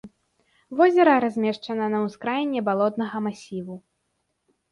[0.79, 3.75] Возера размешчана на ўскраіне балотнага масіву.